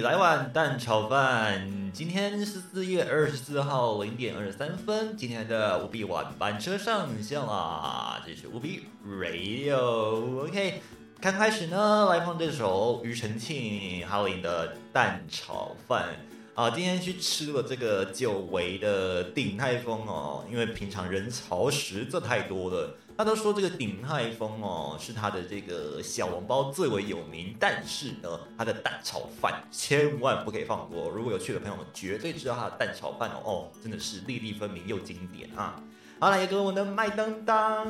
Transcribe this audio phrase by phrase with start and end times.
[0.00, 1.92] 来碗蛋炒饭。
[1.92, 10.44] 今天是四月二十四号零点二十三分，今天的无比晚班车上线啦，这是无比 Radio。
[10.44, 10.80] OK，
[11.20, 16.16] 刚开始呢，来放这首庾澄庆、哈林的蛋炒饭。
[16.54, 22.94] 啊，今天去吃了这个久违的鼎泰丰哦，因为平常人潮实在太多了。
[23.16, 31.08] 他都说这个鼎泰丰哦是他的这个小笼包最为有名，但是呢，他的蛋炒饭千万不可以放过。
[31.08, 35.82] 如果有去的朋友，绝对知道他的蛋炒饭哦，哦，真的是粒粒分明又经典啊！
[36.18, 37.86] 好了，也跟我们的麦当当，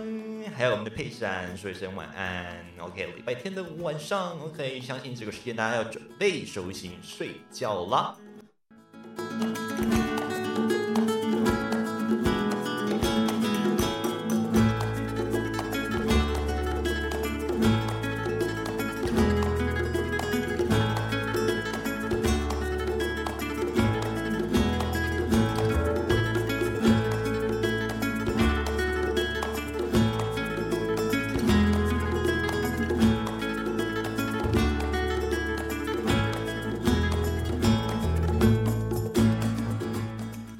[0.56, 2.64] 还有我们的佩珊说一声晚安。
[2.78, 8.16] OK，礼拜天的晚上，OK，相信这个时间大家要准备收心睡觉啦。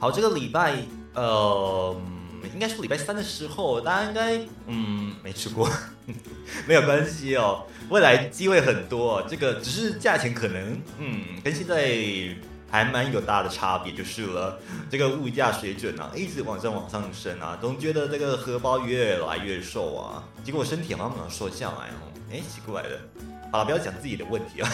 [0.02, 0.74] 好，这个礼拜，
[1.14, 1.96] 呃，
[2.52, 4.36] 应该是礼拜三的时候，大家应该，
[4.66, 5.70] 嗯，没吃过，
[6.66, 11.94] 没有关系哦，未来机会很多，这个只是价钱可能，嗯，跟现在
[12.68, 14.58] 还蛮有大的差别就是了。
[14.90, 22.98] 这个物价水准啊，一直往上往上升啊，总觉得这个荷包越来越瘦啊，结果身体好像没有瘦下来哦，哎，奇怪了，
[23.52, 24.68] 好了，不要讲自己的问题啊，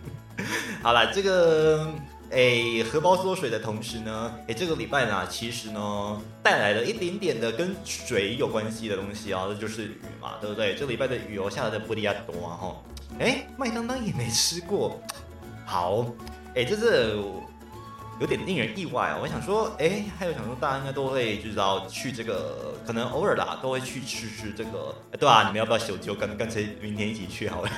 [0.82, 1.92] 好了，这个。
[2.30, 10.74] 哎，荷包缩水的同时呢，哎，这个礼拜呢，其实呢，带来了一点点的跟水有关系的东西啊，这就是雨嘛，对不对？
[10.74, 12.76] 这礼拜的雨哦，下的不利亚多啊，哈。
[13.18, 15.00] 哎，麦当当也没吃过，
[15.64, 16.06] 好，
[16.54, 17.16] 哎，这是。
[18.18, 19.18] 有点令人意外啊！
[19.20, 25.42] 我想说，哎，还有想说，大家应该都会知道去这个，可能偶尔啦，都会去吃吃这个，对啊？
[25.42, 26.14] 你们要不要小酒？
[26.14, 27.70] 干干脆明天一起去好了。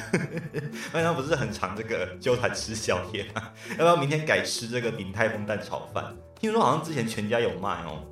[0.95, 3.51] 麦当不是很常这个纠缠吃宵夜吗？
[3.71, 6.15] 要不要明天改吃这个鼎泰丰蛋炒饭？
[6.39, 8.05] 听说好像之前全家有卖哦。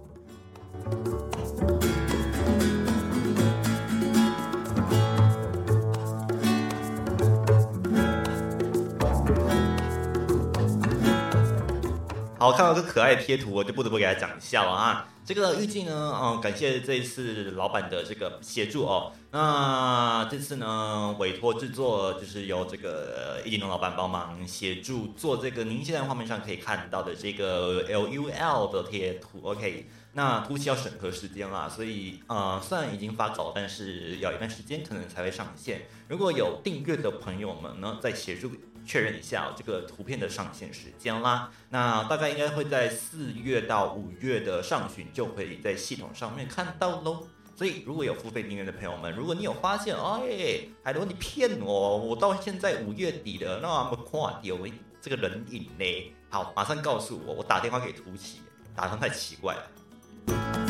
[12.39, 15.09] 好，看到个可爱的贴图，我就不得不给他讲一下了啊。
[15.25, 19.11] 这个预计呢，嗯，感谢这一次老板的这个协助哦。
[19.31, 29.41] 那这次呢，委托制作就是由这个易景龙老板帮忙协助做这个您现在画面上可以看到的这个 L U L 的贴图。
[29.43, 35.89] OK，那估计要审核时间啦，所以呃，虽然已经发稿，但是要一段时间可能才会上线。
[36.07, 38.53] 如果有订阅的朋友们呢，在协助。
[38.87, 47.27] 确认一下这个图片的上线时间啦，那大概应该会在四月到五月的上旬就可以在系统上面看到喽。
[47.57, 54.69] 所以如果有付费订阅的朋友们，如果你有发现，哎，海螺你骗我，我到现在五月底的那么快有
[55.01, 56.13] 这个人影呢？
[56.29, 58.43] 好，马上告诉我，我打电话给图奇，
[58.75, 60.66] 打的太奇怪了。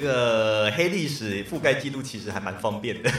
[0.00, 3.12] 这个黑历史覆盖记录其实还蛮方便的，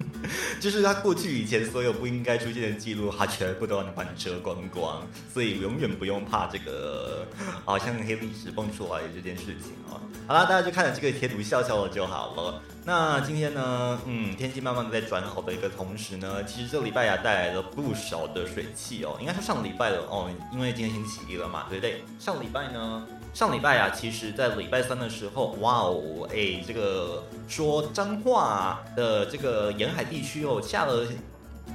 [0.60, 7.26] 就是他过去以前所有不应该出现的记录，他全部都能帮你遮光光，所以永远不用怕这个
[7.64, 9.98] 好像黑历史蹦出来这件事情哦。
[10.26, 12.62] 好了，大家就看着这个贴图笑笑了就好了。
[12.84, 22.04] 那今天呢，嗯，天气慢慢的在转好的一个同时呢，其实这礼拜呀带来了不少的水汽哦，应该是上礼拜了哦，因为今天星期一了嘛，对不对？
[22.18, 23.06] 上礼拜呢。
[23.38, 31.06] 上礼拜啊，其实在礼拜三的时候，哇哦，哎，这个说彰化的这个沿海地区哦，下了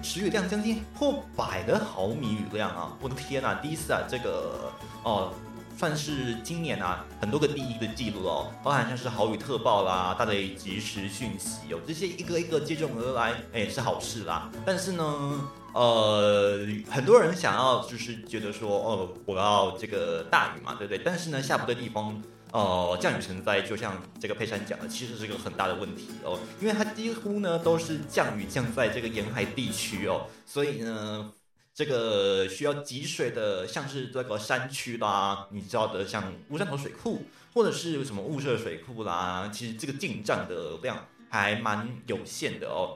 [0.01, 2.91] 持雨量将近破百的毫米雨量啊！
[2.99, 4.73] 我的天呐，第一次啊，这个
[5.03, 5.31] 哦，
[5.77, 14.51] 算是今年啊很多个第一的记录哦，包含像是豪雨特报啦、大雷及时讯息哦，这些一个一个接踵而来，哎，是好事啦。
[14.65, 15.39] 但是呢。
[15.73, 21.01] 呃，很多人想要就是觉得说，哦，我要这个大雨嘛，对不对？
[21.03, 22.21] 但是呢，下不对地方，
[22.51, 31.31] 呃降雨成灾，就像这个佩珊讲的，其实是个很大的问题哦，因为它几乎呢都是降雨降在这个沿海地区哦，所以呢。
[31.75, 42.95] 这个需要集水的，像是这个山区啦，你知道的，像乌山头水库，或者是什么雾社水库啦，其实这个进账的量还蛮有限的哦。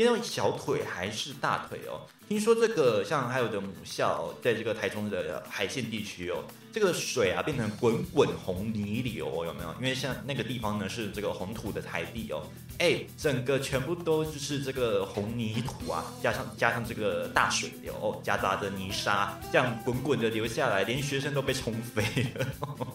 [0.00, 2.00] 因为小腿还是大腿哦。
[2.26, 6.42] 听说这个像还有的母校，在这个台中的海线地区哦，
[6.72, 9.74] 这个水啊变成滚滚红泥流，有没有？
[9.78, 12.42] 因为像那个地方呢是这个红土的台地哦，
[12.78, 22.02] 哎，整个全部都就是这个红泥土啊，加上加上这个大水流哦，夹杂着泥沙，这样滚滚的流下来，连学生都被冲飞
[22.36, 22.46] 了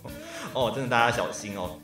[0.56, 1.78] 哦，真的大家小心哦。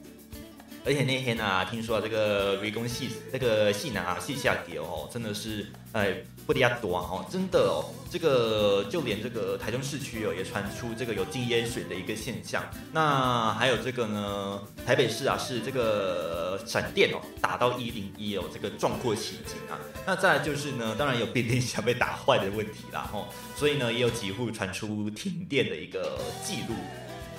[0.84, 6.16] 而且那天呢，听说这个围攻戏这个戏男啊，戏下跌哦，真的是哎
[6.48, 12.64] 不离亚多啊哦，真的哦，这个就连这个台中市区哦，也传出这个有禁烟水的一个现象。
[12.92, 19.78] 那还有这个呢，台北市啊是这个闪电哦打到一零一哦，这个壮阔奇景啊。
[20.06, 26.74] 那再来就是呢，当然有变电箱被打坏的问题啦哦，所以呢也有几户传出停电的一个记录。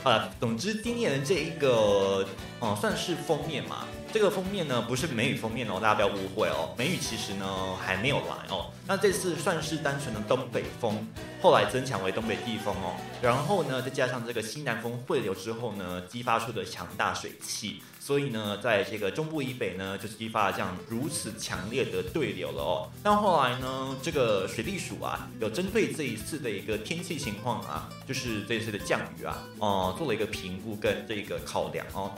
[0.05, 2.27] 啊，总之今年的这一个，
[2.61, 3.87] 嗯，算是封面嘛。
[4.13, 6.75] 这个封面呢，不是梅雨封面哦，大家不要误会哦。
[6.77, 8.71] 梅雨其实呢还没有来哦。
[8.87, 11.07] 那这次算是单纯的东北风，
[11.41, 12.95] 后来增强为东北季风哦。
[13.23, 17.83] 然后呢，再加上这个西南风汇流之后呢，激发出的强大水汽。
[17.99, 22.91] 所以呢，在这个中部以北呢，就是激发了这样如此强烈的对流了哦。
[23.03, 32.13] 但后来呢，这个水利署啊，有针对这一次的一个天气情况啊，就是这次的降雨啊，哦，做了一个评估跟这个考量哦。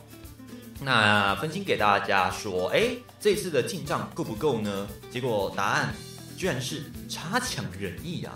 [0.80, 2.90] 那分析给大家说，哎，
[3.20, 4.86] 这次的进账够不够呢？
[5.10, 5.94] 结果答案
[6.36, 8.34] 居然是差强人意啊。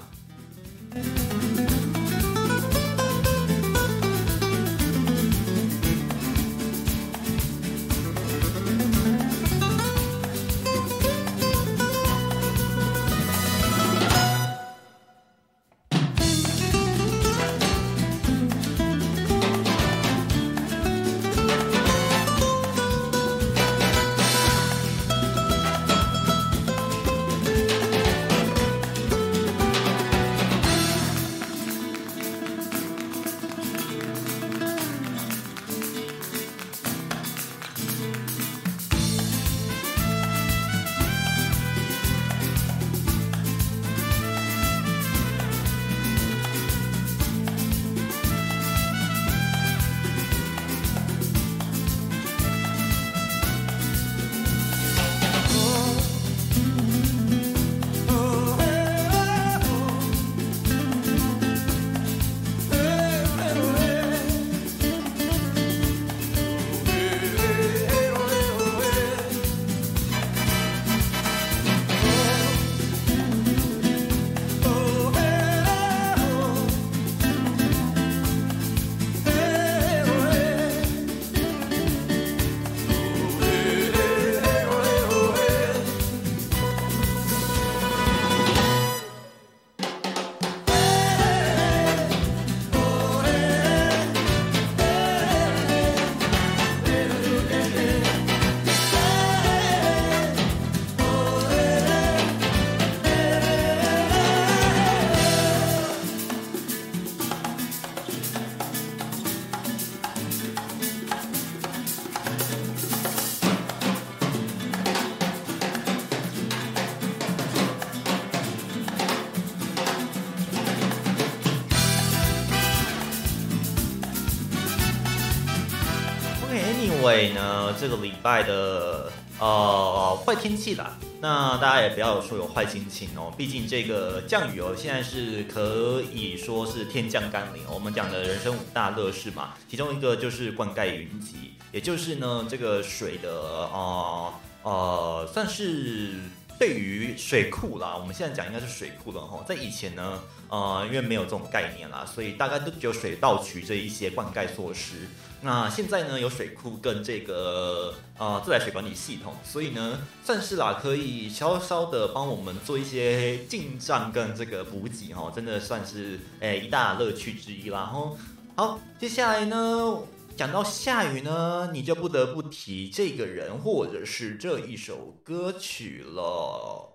[127.08, 129.10] 对呢，这个礼拜的
[129.40, 133.32] 呃坏天气啦，那大家也不要说有坏心情哦。
[133.34, 137.62] 毕竟这个降雨哦，现在是可以说是天降甘霖。
[137.72, 143.30] 我们讲的人生五大乐事嘛，其中一个就是灌溉云集，也就是呢这个水的
[143.72, 144.34] 呃
[144.64, 146.12] 呃，算是
[146.58, 147.96] 对于水库啦。
[147.98, 149.42] 我们现在讲应该是水库了哈。
[149.48, 155.08] 在以前呢，呃，因为没有这种概念啦，所以大概都只有水稻渠这一些灌溉措施。
[155.40, 167.86] 那现在呢，有水库跟这个呃自来水管理系统，所以呢，算是啦，可以稍稍的帮我们做一些进账跟这个补给哈，真的算是诶一大乐趣之一啦。
[167.86, 168.18] 吼，
[168.56, 169.98] 好，接下来呢，
[170.36, 176.94] 讲到下雨呢，你就不得不提这个人或者是这一首歌曲了。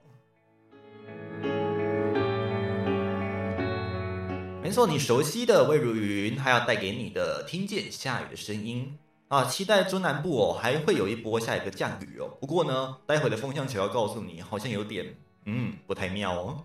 [4.63, 9.43] 没错，你熟悉的魏如云，他要带给你的听见下雨的声音啊！
[9.43, 12.29] 期待中南部哦，还会有一波下一个降雨哦。
[12.39, 16.63] 不过呢，待会的风向球要告诉你，好像有点嗯不太妙哦。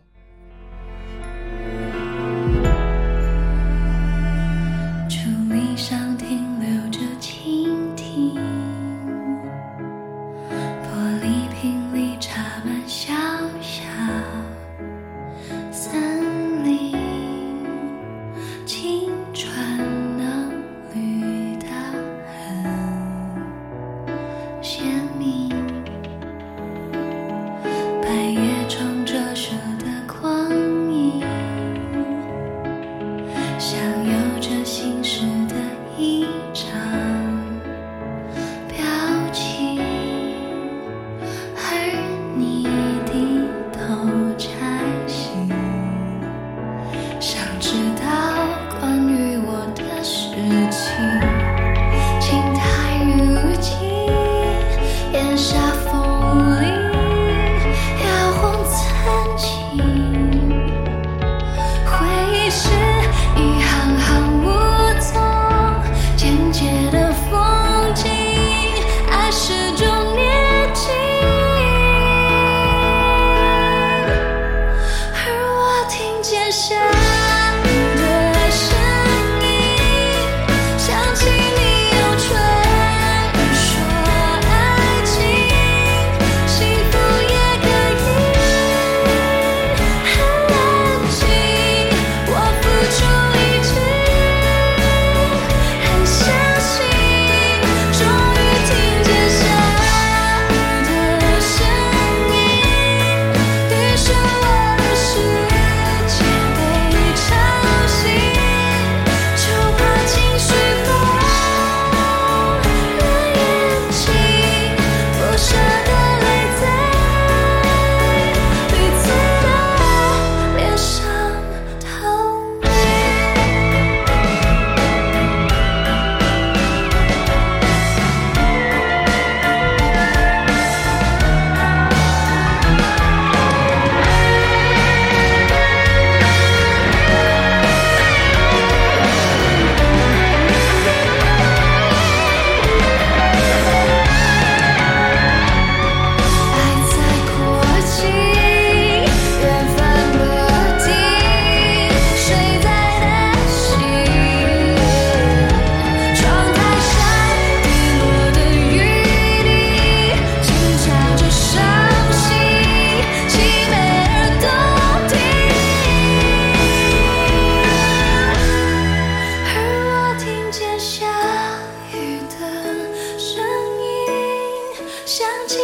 [175.08, 175.56] 想起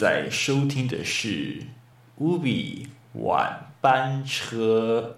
[0.00, 1.58] 在收听的是
[2.16, 5.14] 乌比晚班车。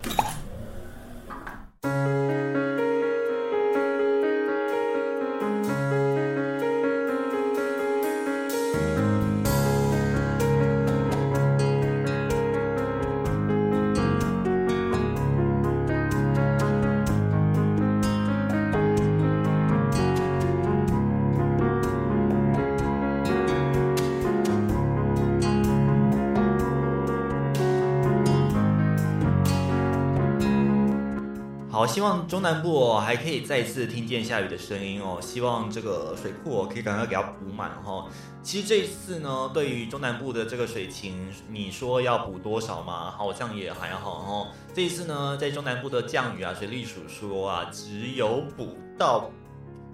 [31.93, 35.19] 希望中南部哦还可以再次听见下雨的声音哦。
[35.21, 38.07] 希望这个水库哦可以赶快给它补满哈。
[38.43, 43.11] 其实这一次呢，对于中南部的这个水情，你说要补多少嘛？
[43.11, 44.49] 好像也还好哦。
[44.73, 49.31] 这一次呢，在中南部的降雨啊，水利署说啊，只有补到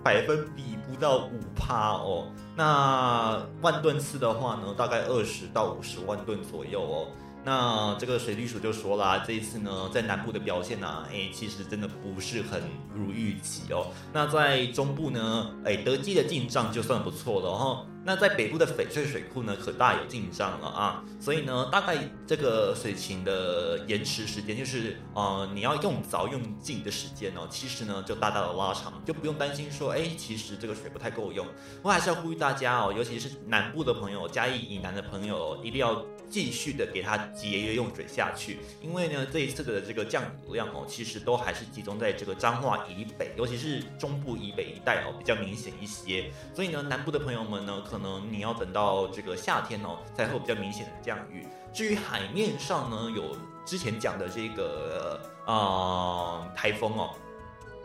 [0.02, 2.28] 百分比不到五趴哦。
[2.56, 7.08] 那万吨次的话呢，大概二十到五十万吨左右哦。
[7.44, 12.62] 那这个水利署就说啦，这一次呢，在南部的表现呢，哎，其实真的不是很
[12.94, 13.86] 如预期哦。
[14.12, 17.86] 那在中部呢，哎，德基的进账就算不错了哈。
[18.04, 31.46] 那在北部的翡翠水库呢，可大有进账了啊，所以呢，大概这个水情的延迟时间，就是呃，你要用早用尽的时间哦，其实呢，就大大的拉长，就不用担心说，哎，其实这个水不太够用。
[31.82, 46.30] 我还是要呼吁大家哦，尤其是南部的朋友，嘉义以南的朋友，一定要继续的给它节约用水下去，因为呢，这一次的这个降雨量哦，其实都还是集中在这个彰化以北，尤其是中部以北一带哦，比较明显一些。
[46.54, 51.46] 所以呢，南部的朋友们呢，可能你要等到这个夏天哦，才会比较明显的降雨。
[51.72, 57.10] 至于海面上呢，有之前讲的这个呃台风哦，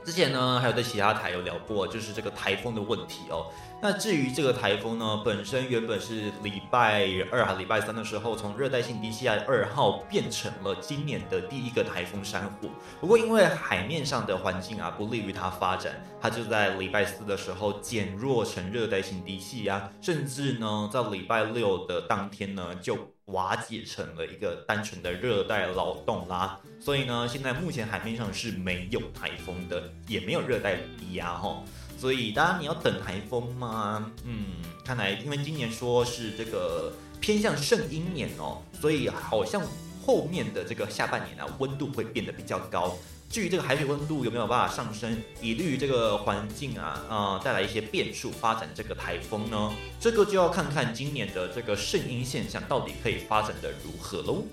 [0.06, 3.48] 之前呢还有在其他台有聊过，就是这个台风的问题哦。
[3.84, 12.70] 那至于这个台风呢，本身原本是礼拜二还礼拜三的时候，从热带性低气压二号变成了今年的第一个台风山虎。
[13.02, 26.58] 不过因为海面上的环境啊不利于它发展，它就在礼拜四的时候减弱成热带性低气压，甚至呢在礼拜六的当天呢就瓦解成了一个单纯的热带劳动啦。
[26.80, 31.62] 所以呢，现在目前海面上是没有台风的，也没有热带低压哈。
[32.04, 34.12] 所以，当然你要等台风吗？
[34.26, 34.48] 嗯，
[34.84, 36.92] 看来因为今年说是这个
[37.22, 39.62] 偏向盛阴年哦，所以好像
[40.06, 42.98] 后面的这个下半年啊，温度会变得比较高。
[43.30, 49.72] 至于这个海水温度有没有办法上升，以利于这个环境啊，呃，带来一些变数，发展这个台风呢？
[49.98, 54.44] 这个就要看看今年的这个盛阴现象到底可以发展的如何喽。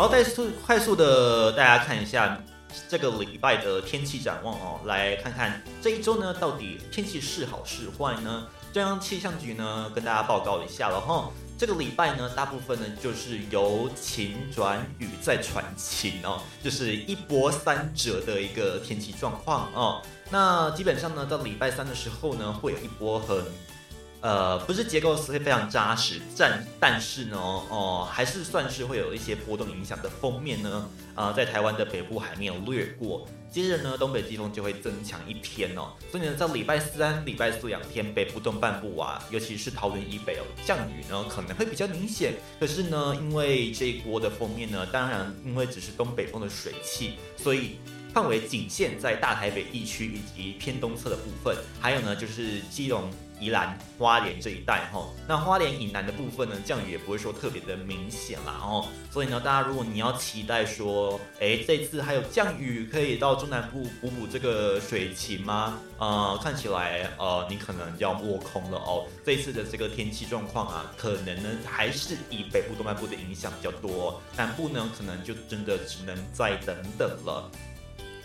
[0.00, 2.42] 好，再速快速的大家看一下
[2.88, 8.48] 这个礼拜的天气展望哦，来看看这一周呢到底天气是好是坏呢？
[8.72, 20.00] 中央气象局呢跟大家报告一下了哈，这个礼拜呢大部分呢就是由晴转雨再转晴哦，就是一波三折的一个天气状况哦。
[20.30, 23.44] 那基本上呢到礼拜三的时候呢会有一波很。
[24.22, 42.34] 呃，不是结构是非常扎实，但但是呢，哦，还是算是会有一些波动影响的封面呢，啊，在台湾的北部海面掠过，接着呢，东北季风就会增强一天哦，所以呢，在礼拜三、礼拜四两天，北部东半部啊，尤其是桃园以北哦，降雨呢可能会比较明显。
[42.58, 47.78] 可是呢，因为这一波的封面呢，当然因为只是东北风的水汽，所以
[48.12, 53.10] 范围仅限在大台北地区以及偏东侧的部分，还有呢，就是基隆。
[53.40, 65.80] 宜兰花莲这一带哈，那花莲以南的部分呢，降雨也不会说特别的明显啦哦，所以呢，大家如果你要期待说，哎，这次还有降雨可以到中南部补补这个水情吗？
[65.98, 69.06] 呃，看起来呃，你可能要落空了哦。
[69.24, 77.50] 这次的这个天气状况啊，可能呢还是以北部东半部的影响比较多，南部呢可能就真的只能再等等了。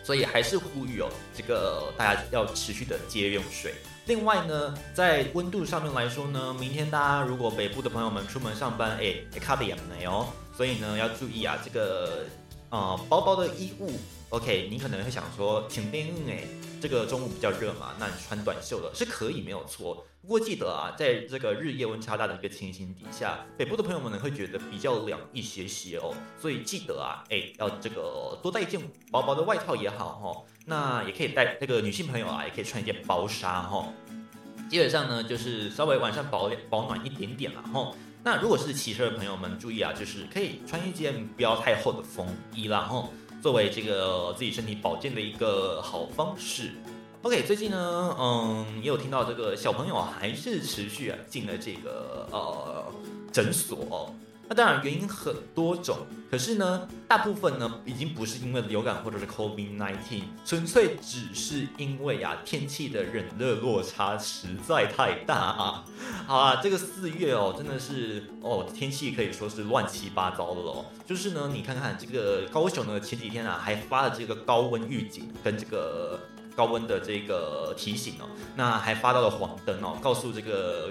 [0.03, 3.73] 所以还是呼吁哦，这个大家要持续的节约用水。
[4.07, 12.25] 另外呢，在温度上面来说呢，明天大家如果北部的朋友们出门上班，哎，卡的也没哦，所以呢要注意啊，这个
[12.69, 13.91] 呃薄薄的衣物。
[14.29, 16.43] OK，你可能会想说，晴天哎，
[16.79, 20.05] 这个中午比较热嘛，那你穿短袖的是可以没有错。
[20.21, 28.79] 不过记得啊，在这个日夜温差大的一个情形底下，北部的朋友们呢会觉得比较凉一些些哦，所以记得啊，哎，要这个多带一件
[29.11, 33.87] 薄薄的外套也好哈，那也可以带那个女性朋友啊，也可以穿一件薄纱哈。
[34.67, 37.91] 基本上呢，就是稍微晚上保保暖一点点了哈。
[38.23, 43.07] 那如果是骑车的朋友们注意啊，就是可以穿一件不要太厚的风衣啦哈。
[43.43, 46.71] 作为这个自己身体保健的一个好方式。
[47.21, 52.91] OK，最近呢，嗯，也有听到这个小朋友还是持续啊进了这个呃
[53.31, 54.11] 诊所。
[54.47, 55.97] 那当然原因很多种，
[56.29, 65.85] 可是呢，大部分呢已经不是因为流感或者是 COVID-19，纯粹只是因为啊天气的冷热落差实在太大啊。
[66.27, 70.85] 好啊，这个四月哦，真的是哦天气可以说是乱七八糟的喽。
[71.05, 76.19] 就是呢，你看看这个高雄呢前几天啊还发了这个高温预警跟这个。
[76.55, 78.23] 高温的这个提醒哦，
[78.55, 80.89] 那还发到了黄灯哦，告诉这个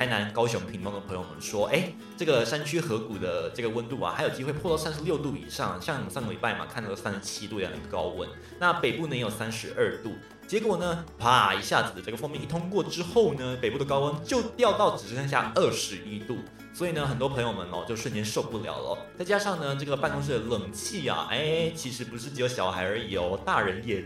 [0.00, 8.26] 台南、高雄、屏东的朋友们说，哎，这个山区河谷的这个温度啊，还有机会破到三十六度以上，像上个礼拜嘛，看到三十七度这样的高温，
[8.58, 10.14] 那北部呢也有三十二度。
[10.46, 16.38] 结果呢，啪一下子这个封面一通过之后呢，北部的高温就掉到只剩下二十一度，
[16.72, 18.98] 所以呢，很多朋友们哦就瞬间受不了了。
[19.18, 24.02] 再加上呢，这个办公室的冷气啊，哎，其实不是只有小孩而已哦，大人也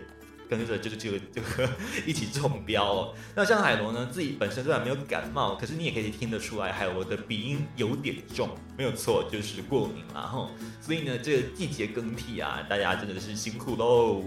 [0.57, 1.69] 跟着就是这个这个
[2.07, 3.15] 一起中标了。
[3.35, 10.49] 那像海螺呢，自己本身虽然没有感冒，可是你也可以听得出来，海螺的鼻音有点重，没有错，就是过敏了哈。
[10.81, 14.23] 所以呢，这个季节更替啊，大家真的是辛苦喽。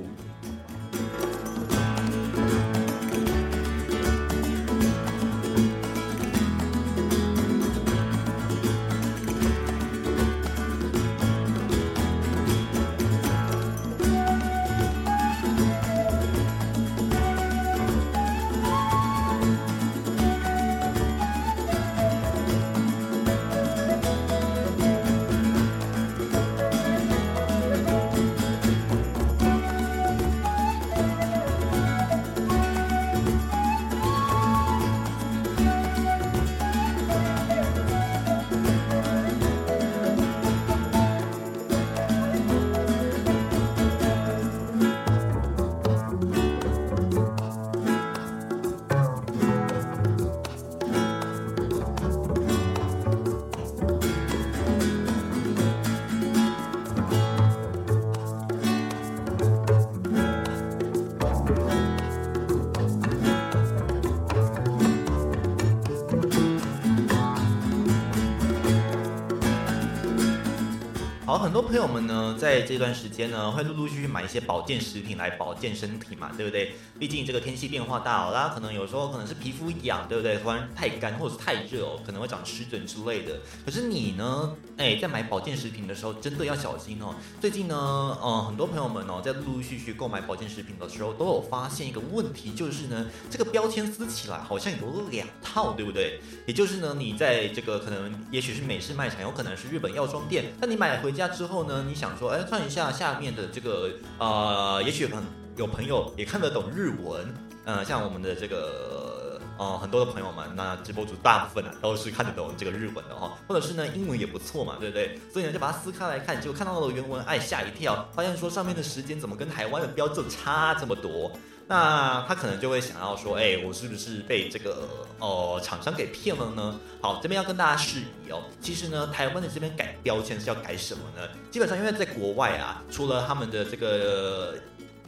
[72.37, 76.75] 在这段时间呢，会陆陆续续买一些保健食品来保健身体嘛，对不对？
[76.99, 80.37] 毕竟这个天气变化大哦，大家可能有时候可能是皮肤痒，对不对？
[80.37, 83.39] 突然太干或者是太热哦，可能会长湿疹之类的。
[83.65, 87.15] 可是你呢，哎，在买保健食品的时候，真的要小心哦。
[87.41, 96.19] 最近呢，呃，很多朋友们哦，在陆陆续续购买保健食品的时候，都有发现一个问题，就是呢，这个标签撕起来好像有两套，对不对？
[96.45, 105.23] 也就是呢，你在这个可能也许是美式卖场，有可能是日本药妆店，但你买回家之后呢，你想说，哎，看一下下面的这个，呃，也许很
[105.55, 107.33] 有朋友也看得懂日文，
[107.65, 115.19] 呃，像我们的这个，呃，很多的朋友们，那直播主大部分呢都是看得懂这个日文的哈，或者是呢英文也不错嘛，对不对？
[115.31, 121.31] 所以呢就把它撕开来看，结果看到了原文，哎，吓一跳，发现说上面的时间怎么跟台湾的标志差这么多。
[121.69, 124.87] 那他可能就会想要说，哎，我是不是被这个
[125.19, 126.79] 呃厂商给骗了呢？
[127.01, 128.41] 好，这边要跟大家示意哦。
[128.61, 131.27] 其实呢，台湾的这边改标签是要改什么呢？
[131.51, 134.55] 基本上因为在国外啊，除了他们的这个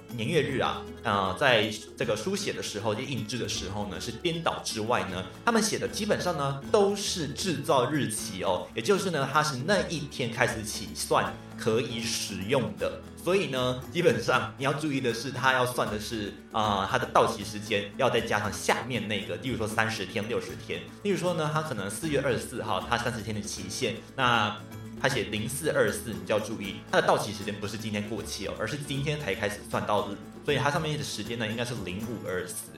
[0.10, 13.00] 年月日啊，啊，在这个书写的时候就印制的时候呢是颠倒之外呢，他们写的基本上呢都是制造日期哦，也就是呢它是那一天开始起算可以使用的。
[13.24, 20.82] 所以呢，基本上你要注意的是，它要算的是啊，它的到期时间要再加上下面那个，例如说三十天、六十天。
[21.04, 24.58] 例如说呢，它可能四月二十四号，它三十天的期限，那
[25.02, 32.72] 它写零四二四，你就要注意，它的到期时间不是今天过期哦，而是今天才开始算到日，所以它上面的时间呢，应该是零五二四。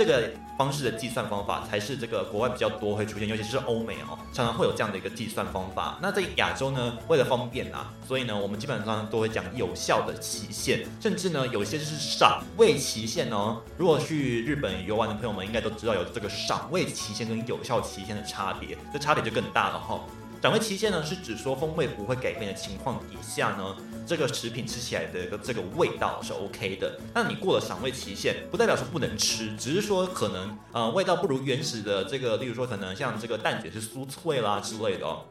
[0.00, 5.98] 这个方式的计算方法才是这个国外比较多会出现，尤其是欧美哦，常常会有这样的一个计算方法。
[6.00, 13.60] 那在亚洲呢，为了方便啊，所以呢，我们基本上都会讲有效的期限，甚至呢，有一些就是赏味期限哦。
[13.76, 20.00] 如果去日本游玩的朋友们，应该都知道有这个赏味期限跟有效期限的差别，这差别就更大了哈。
[20.40, 23.76] 赏味期限呢，是指说风味不会改变的情况底下呢，
[24.10, 26.98] 这个食品吃起来的这个味道是 OK 的。
[27.14, 35.22] 那你过了赏味期限，不代表说不能吃，只是说可能呃味道不如原始的这个，例如说可能像这个蛋卷是酥脆啦之类的哦。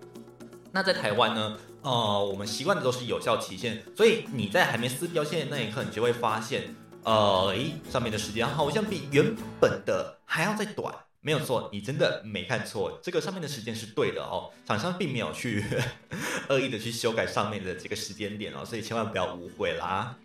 [0.71, 10.95] 那在台湾呢，呃，我们习惯的都是有效期限，所以你在还没撕标签的那一刻，你就会发现，呃，诶，上面的时间好像比原本的还要再短。
[11.21, 14.51] 没有错，你真的没看错，这个上面的时间是对的哦。
[14.65, 15.63] 厂商并没有去
[16.47, 20.17] 恶意的去修改上面的这个时间点哦，所以千万不要误会啦。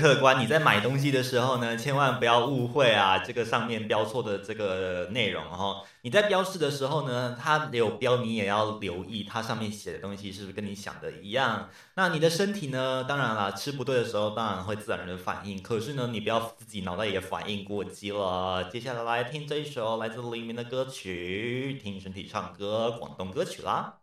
[0.00, 5.82] 客官，你在买东西的时候呢，千万不要误会啊，这个上面标错的这个内容哈。
[6.02, 11.68] 你在标示的时候呢，它有标，你也要留意它上面写的东西是不是跟你想的一样。
[11.94, 15.60] 那你的身体呢，当然啦，吃不对的时候，当然会自然的反应。
[15.62, 18.68] 可是呢，你不要自己脑袋也反应过激了。
[18.70, 23.94] 接下来来听这一首来自黎明的歌曲，听身体唱歌，广东歌曲啦。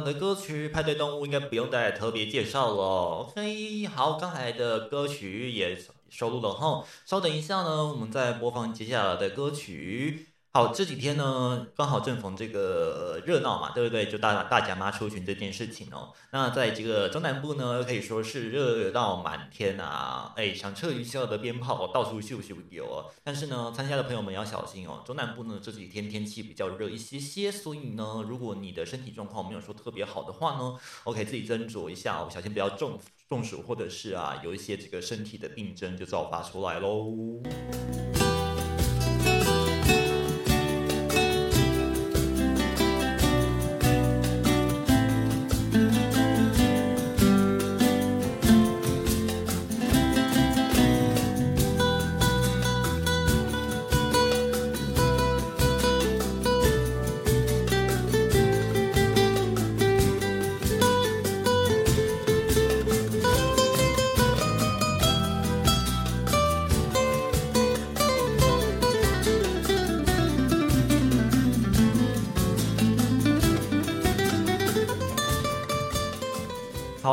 [0.00, 2.82] 的歌曲《派对动物》应该不用再特别介绍了。
[3.30, 5.78] OK，好，刚才的歌曲也
[6.08, 6.84] 收录了哈。
[7.04, 10.28] 稍等一下呢，我们再播放接下来的歌曲。
[10.56, 14.06] 好，这几天呢，刚好正逢这个热闹嘛，对不对？
[14.06, 16.14] 就大大家妈出巡这件事情哦。
[16.32, 20.32] 那在这个中南部呢，可以说是热闹满天啊！
[20.34, 23.04] 哎，响彻云霄的鞭炮到处咻咻有哦。
[23.22, 25.02] 但是呢，参加的朋友们要小心哦。
[25.04, 37.42] 中南部呢这几天天气比较热一些些，所以呢，如果你的身体状况没有说特别好的话呢，OK，自己斟酌一下哦，小心不要中中暑，或者是啊有一些这个身体的病症就照发出来喽。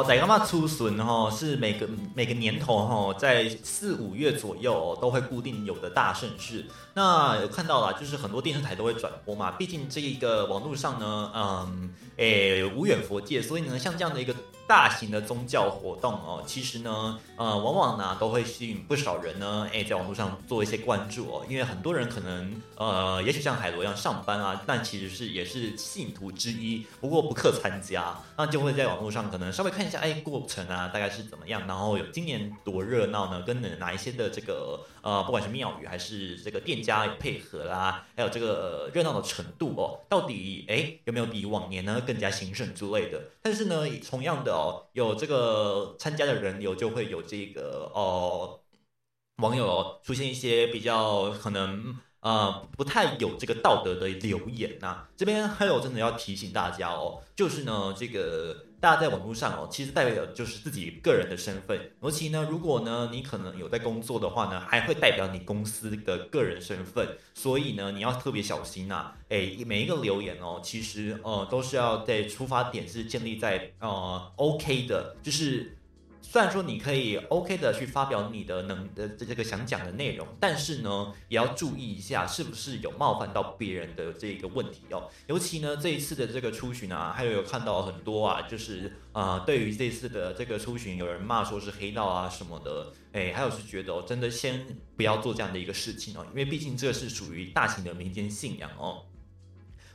[0.04, 6.66] 好，大家嘛出巡哈是每个每个年头哈，在四五月左右、哦、都会固定有的大盛事。
[6.93, 14.36] 那有看到了，就是很多电视台都会转播嘛，毕竟这一个网络上呢，嗯，诶无远佛界，所以呢，像这样的一个
[14.68, 43.22] 大型的宗教活动哦，其实呢，呃，往往呢都会吸引不少人呢，哎，在网络上做一些关注哦，因为很多人可能呃，也许像海螺一样上班啊，但其实是也是信徒之一，不过不克参加，那就会在网络上可能稍微看一下，哎，过程啊大概是怎么样，然后有今年多热闹呢，跟哪哪一些的这个呃，不管是庙宇还是这个店家配合啦，还有这个、热闹的程度哦，到底哎有没有比往年呢更加兴盛之类的？
[43.41, 48.60] 但是呢，同样的哦，有这个参加的人流就会有这个哦。
[49.38, 61.79] 网友出现一些比较可能呃不太有这个道德的留言呐、这边还有真的要提醒大家哦，就是呢这个大家在网络上哦，其实代表的就是自己个人的身份。
[62.01, 67.07] 尤其呢，如果呢你可能有在工作的话呢，还会代表你公司的个人身份。
[67.34, 69.13] 所以呢，你要特别小心呐。
[69.29, 75.77] 哎，每一个留言哦，其实呃都是要在出发点是建立在呃 OK 的，就是。
[76.34, 85.07] 虽然说你可以 OK 的去发表你的能的这个想讲的内容，但是呢，也要注意一下是不是有冒犯到别人的这个问题哦。
[85.27, 94.65] 尤其呢，这一次的这个出巡啊，还有有看到很多啊，就是啊、呃对于这次的这个出巡，有人骂说是黑道啊什么的，哎，还有是觉得哦，真的先
[94.97, 99.03] 不要做这样的一个事情哦，因为毕竟这是属于大型的民间信仰哦。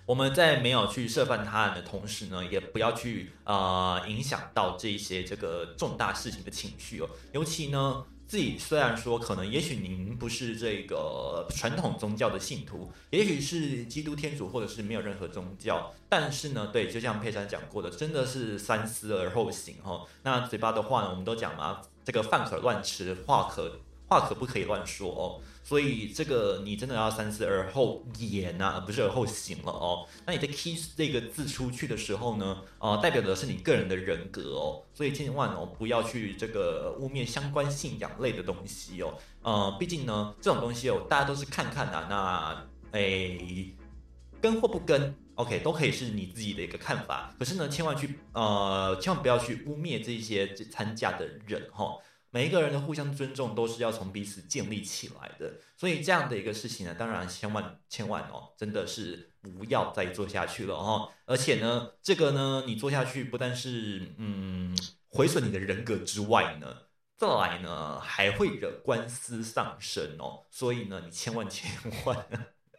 [0.08, 7.10] 我们在没有去涉犯他人的同时呢，也不要去呃影响到这一些这个重大事情的情绪哦。
[7.32, 20.06] 尤其呢，自己虽然说可能也许您不是这个传统宗教的信徒，也许是基督天主或者是没有任何宗教，但是呢，对，就像佩珊讲过的，真的是三思而后行哦。
[20.22, 23.78] 那嘴巴的话呢，我们都讲嘛，这个饭可乱吃，话可
[24.08, 25.44] 话可不可以乱说哦。
[25.68, 30.08] 所以这个你真的要三思而后言呐、而不是而后行了哦。
[30.24, 34.82] 那你的 kiss 这个字出去的时候呢，呃，代表的是你个人的人格哦。
[34.94, 39.12] 所以千万哦不要去这个污蔑相关信仰类的东西哦。
[39.42, 43.74] 呃，毕竟呢这种东西哦，大家都是看看的、那诶
[44.40, 45.14] 跟或不跟。
[45.34, 51.96] OK，都可以是你自己的一个看法，可是呢，千万去呃，千万不要去污蔑这些参加的人哈、
[52.30, 61.10] 每一个人的互相尊重都是要从彼此建立起来的，所以这样的一个事情呢，当然千万千万哦，真的是不要再做下去了哦。
[61.24, 64.76] 而且呢，这个呢，你做下去不但是嗯
[65.08, 66.66] 毁损你的人格之外呢，
[67.16, 70.44] 再来呢还会惹官司上身哦。
[70.50, 71.70] 所以呢，你千万千
[72.04, 72.26] 万。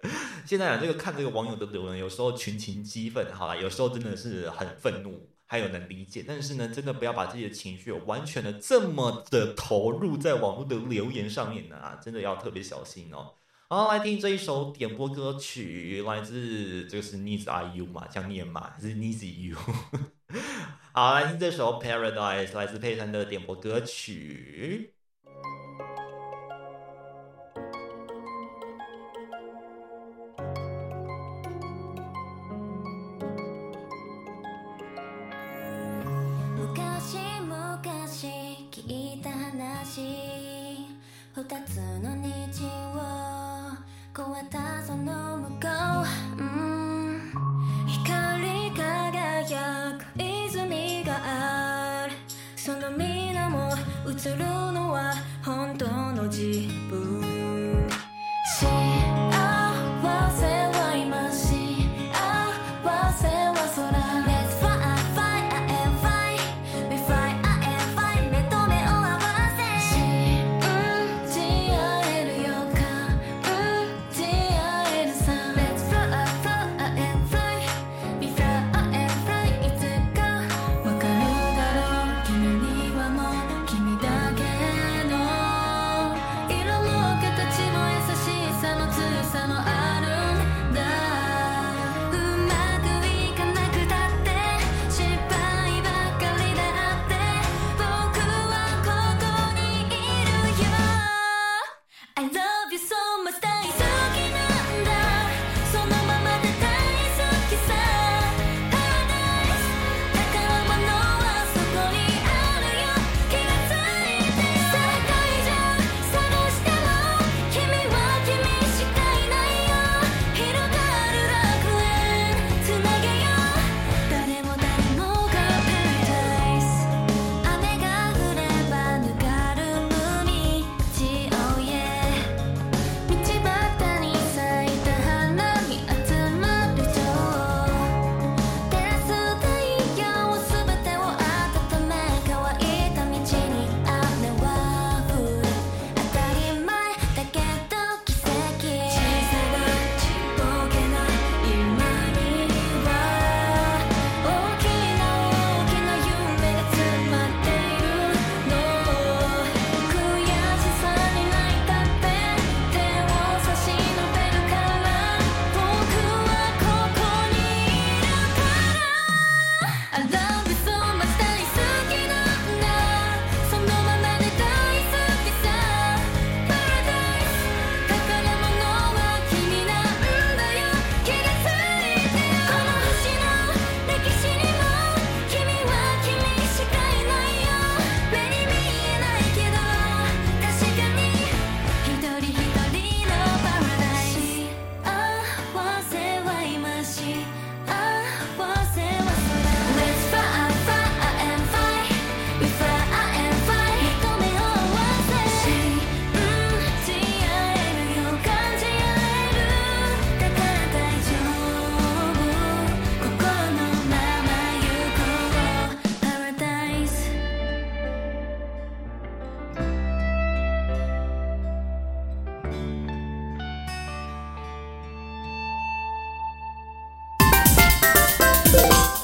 [0.45, 13.33] 现在啊，这个看这个网友的留言，有时候群情激愤，好啦，有时候真的是很愤怒，还有能理解，但是呢，真的不要把自己的情绪完全的这么的投入在网络的留言上面呢、啊，真的要特别小心哦。
[13.67, 19.57] 好，来听这一首点播歌曲，来自这个是 You 嘛，这样念嘛，还是 Needs You？
[20.91, 24.93] 好，来听这首 Paradise，来自佩珊的点播歌曲。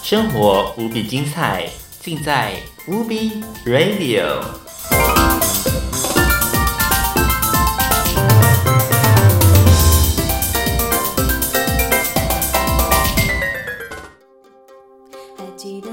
[0.07, 1.67] 生活无比精彩
[1.99, 2.53] 尽在
[2.87, 4.39] 无比 radio
[15.35, 15.89] 还记得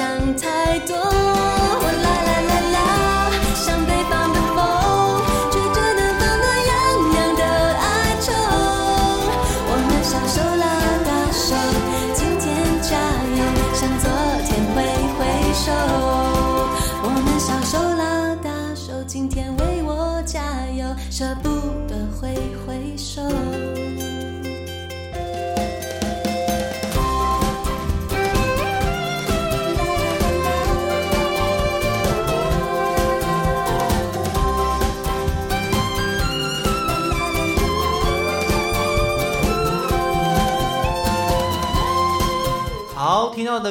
[0.00, 0.59] 想他。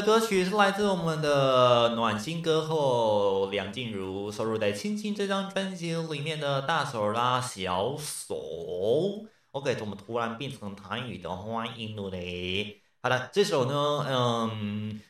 [0.01, 9.25] 歌曲是来自我们的暖心歌后梁静茹收录在《亲亲》这张专辑里面的大手拉小手。
[9.51, 12.11] OK，怎么突然变成台语的欢迎了？
[13.01, 15.01] 好了，这首呢，嗯，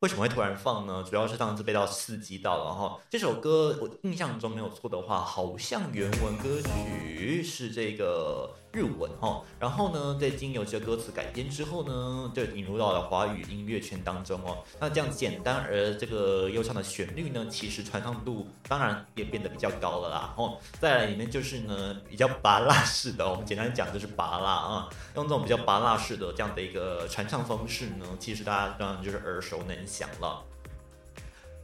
[0.00, 1.04] 为什么会突然放呢？
[1.08, 2.98] 主要是上次被到刺激到了哈。
[3.10, 8.54] 这首歌我印象中没有错的话，好像原文歌曲是这个。
[8.74, 14.58] 日文哦然后呢在经由这歌词改编之后呢就引入到了华语音乐圈当中哦。
[14.80, 20.58] 那这样简单而这个忧伤的旋律呢其实传唱度当然也变得比较高了啦哦。
[20.80, 24.88] 再来里面就是呢比较拔辣式的我们简单讲就是拔辣啊。
[25.14, 30.42] 用这种比较拔辣式的这样的一个传唱方式呢其实大家当然就是耳熟能详了。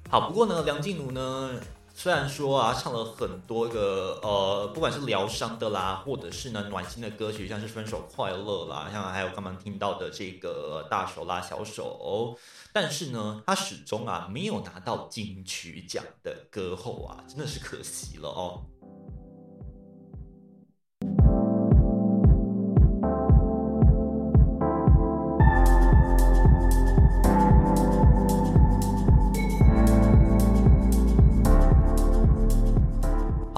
[0.09, 1.61] 好不过呢梁静茹呢
[2.03, 12.39] 虽然说啊，唱了很多个呃，不管是疗伤的啦，或者是呢暖心的歌曲，像是分手快乐啦，像还有刚刚听到的这个大手拉小手，
[12.73, 18.63] 但是呢，他始终啊没有拿到金曲奖的歌后啊，真的是可惜了哦。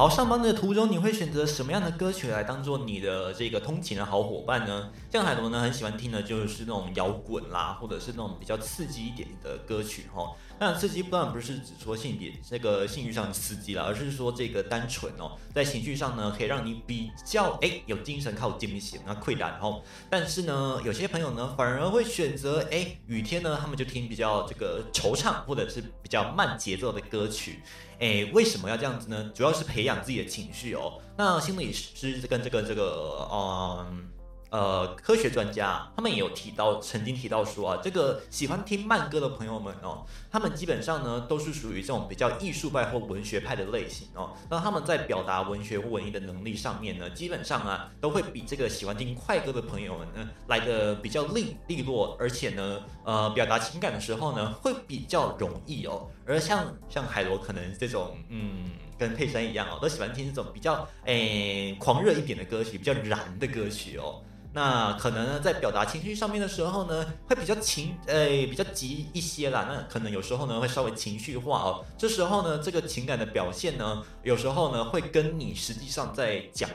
[0.03, 4.91] 好，上班的途中你会选择什么样的歌曲来当做你的这个通勤的好伙伴呢？
[5.13, 10.33] 像海螺呢，很喜欢听的就是那种摇滚啦，或者是那种比较刺激一点的歌曲哈。
[10.63, 19.83] 那刺激当然不是指说性别这个性欲上的刺激啦，而是说这个单纯哦，在情绪上呢，可以让你比较哎有精神靠精神那溃烂哦。
[20.09, 27.59] 但是呢，有些朋友呢，反而会选择哎雨天呢，他们就听比较这个惆怅或者是比较慢节奏的歌曲。
[27.99, 29.33] 哎，为什么要这样子呢？
[29.35, 31.01] 主要是培养自己的情绪哦。
[31.17, 34.09] 那心理师跟这个这个嗯
[34.53, 44.37] 呃科学专家，他们也有提到，曾经提到说啊，这个喜欢听慢歌的朋友们哦，他们基本上呢都是属于这种比较艺术派或文学派的类型哦。
[44.51, 56.07] 那他们在表达文学或文艺的能力上面呢，基本上啊都会比这个喜欢听快歌的朋友们呢来的比较利利落，而且呢呃表达情感的时候呢会比较容易哦。
[56.27, 64.21] 而像像海螺可能这种，嗯，跟佩珊一样哦，都喜欢听这种比较诶狂热一点的歌曲，比较燃的歌曲哦。
[64.55, 69.67] 那可能呢，在表达情绪上面的时候呢，会比较情诶比较急一些啦。
[69.69, 71.85] 那可能有时候呢，会稍微情绪化哦。
[71.97, 76.69] 这时候呢，这个情感的表现呢，有时候呢，会跟你实际上在讲。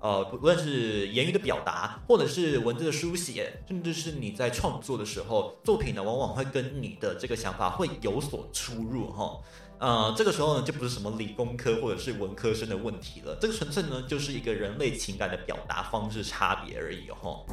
[0.00, 9.38] 呃，不论是言语的表达，或者是文字的书写，甚至是你在创作的时候，作品呢，往往会跟你的这个想法会有所出入哈。
[9.78, 17.44] 呃，这个时候呢，就不是什么理工科或者是文科生的问题了，这个纯粹呢，就是一个人类情感的表达方式差别而已哈。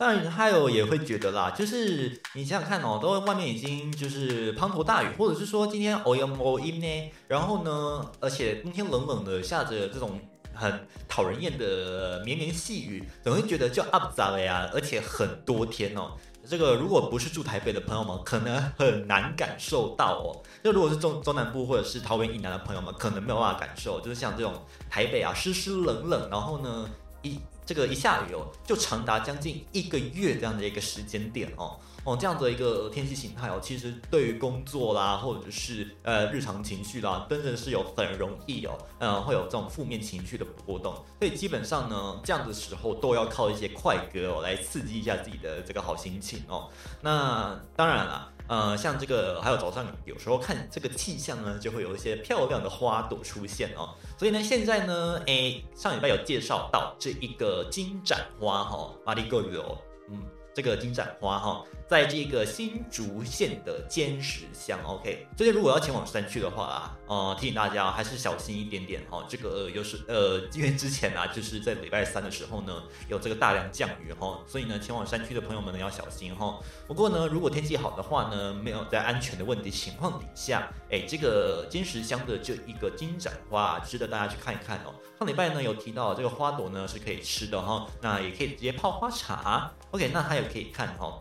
[0.00, 10.18] 当然，还有也会觉得啦，就是你想想看哦，都外面已经就是滂沱大雨，或者是说今天偶阳偶阴呢，然后呢，而且冬天冷冷的，下着这种
[10.54, 16.12] 很讨人厌的绵绵细雨，总会觉得就 up 咋了呀，而且很多天哦。
[16.48, 20.40] 这个如果不是住台北的朋友们，可能很难感受到哦。
[20.64, 24.54] 就如果是中中南部或者是桃园以南的朋友们，可能没有办法感受，就是像这种
[24.88, 26.88] 台北啊，湿湿冷冷，然后呢
[27.20, 27.38] 一。
[27.70, 40.92] 这个一下雨哦，就长达将近一个月这样的一个时间点哦哦，这样的一个天气形态哦，其实对于工作啦，或者是呃日常情绪啦，真的是有很容易哦，嗯，会有这种负面情绪的波动。
[41.20, 46.68] 所以基本上呢，这样的时候都要靠一些快歌哦，来刺激一下自己的这个好心情哦。
[47.00, 48.32] 那当然了。
[48.50, 53.94] 呃，像这个，还有早上有时候看这个气象呢，就会有一些漂亮的花朵出现哦。
[54.18, 59.78] 所以呢，现在呢，哎，上礼拜有介绍到这一个金盏花哈，马里戈哦，
[60.08, 60.20] 嗯，
[60.52, 61.64] 这个金盏花哈。
[61.90, 69.24] 在这个新竹县的尖石乡，OK，最近如果要前往山区的话啊，呃，提醒大家还是小心一点点哈。
[69.28, 76.60] 这个又是呃， 因为之前啊，就是在礼拜三的时候呢，有这个大量降雨哈，所以呢，前往山区的朋友们呢要小心哈。
[76.86, 84.94] 不过呢，如果天气好的话呢，没有在安全的问题情况底下，哎，这个尖石乡的这一个金盏花值得大家去看一看哦。
[85.18, 91.20] 上礼拜呢有提到这个花朵呢是可以吃的哈，那也可以直接泡花茶，OK，那还有可以看哈。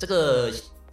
[0.00, 0.50] 这个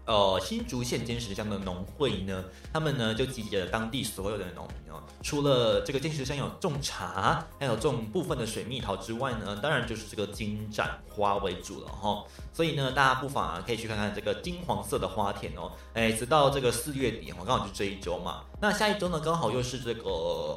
[0.08, 2.44] 呃新竹县尖石乡的农会呢，
[2.74, 12.24] 他们呢就集结了当地所有的农民哦，除了这个尖石乡有种茶，还有种部分的水蜜桃之外呢，当然就是这个金盏花为主了哈。
[12.54, 18.42] 所以呢，大家不妨啊可以去看看这个金黄色的花田哦，哎，直到这个四月底哦，刚好就这一周嘛。
[18.60, 20.10] 那下一周呢，刚好又是这个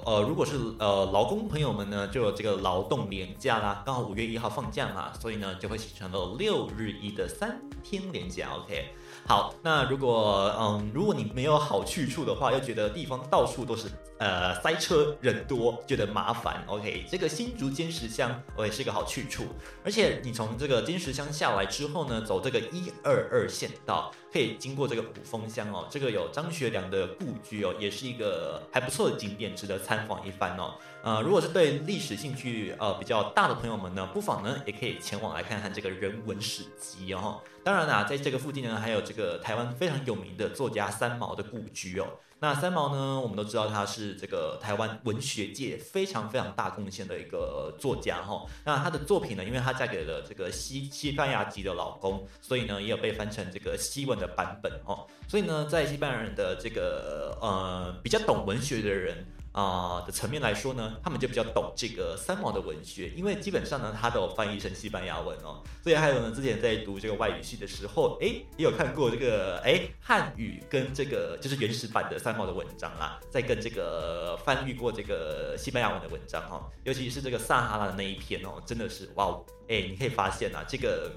[0.07, 8.48] 呃，如果是呃劳工朋友们呢，就有这个劳动年假啦，刚好五月一号放假嘛，所以呢就会形成了六日一的三天连假。
[8.57, 8.94] OK，
[9.30, 13.86] 好，那如果嗯，如果你没有好去处的话，又觉得地方到处都是
[14.20, 19.46] 呃塞车人多，觉得麻烦，OK，这个新竹尖石乡我也是一个好去处，
[19.84, 24.12] 而且你从这个尖石乡下来之后呢，走这个一二二县道。
[24.32, 30.74] 可以经过这个五峰乡哦，这个有张学良的故居哦，也是一个还不错的景点，值得参访一番哦。
[31.02, 37.42] 呃，如果是对历史兴趣呃比较大的朋友们呢，不妨呢也可以前往来看看这个人文史迹哦。
[37.64, 42.06] 当当然啦，在这个附近呢，还有这个台湾非常有名的作家三毛的故居哦。
[42.41, 48.47] 那三毛呢，我们都知道他是这个台湾文学界非常非常大贡献的一个作家哈。
[48.64, 55.07] 那他的作品呢，因为他嫁给了这个西西班牙籍的老公，所以呢也有被翻成这个西文的版本哦。
[55.28, 59.26] 所以呢，在西班牙人的这个呃比较懂文学的人。
[59.53, 65.61] 啊、的层面来说呢，他们就比较懂这个三毛的文学，因为基本上呢，他都有翻译成西班牙文哦。
[65.82, 68.26] 所以还有呢，之前在读这个外语系的时候，哎，
[68.57, 81.11] 也有看过这个哎汉语跟这个就是原始版的三毛的文章啦，在跟这个翻译过这个西班牙文的文章哈、尤其是这个撒哈拉的那一篇哦，真的是哇哦，哎，你可以发现啊，这个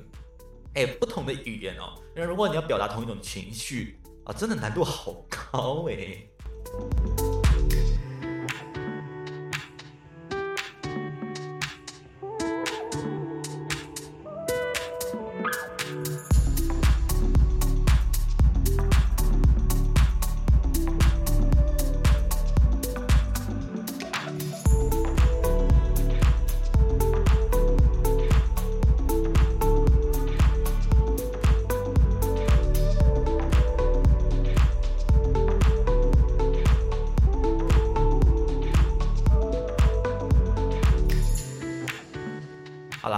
[0.73, 7.32] 哎不同的语言哦，那如果你要表达同一种情绪啊，真的难度好高哎。